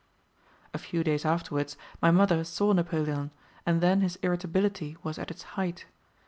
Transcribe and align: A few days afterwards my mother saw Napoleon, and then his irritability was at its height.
A 0.73 0.79
few 0.79 1.03
days 1.03 1.25
afterwards 1.25 1.77
my 2.01 2.09
mother 2.09 2.43
saw 2.43 2.73
Napoleon, 2.73 3.29
and 3.67 3.81
then 3.81 4.01
his 4.01 4.15
irritability 4.23 4.97
was 5.03 5.19
at 5.19 5.29
its 5.29 5.43
height. 5.53 5.85